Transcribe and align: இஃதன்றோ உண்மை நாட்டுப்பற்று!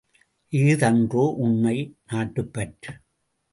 இஃதன்றோ 0.53 1.25
உண்மை 1.37 1.75
நாட்டுப்பற்று! 2.07 2.93